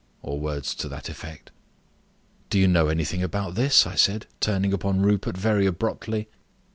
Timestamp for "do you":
2.49-2.67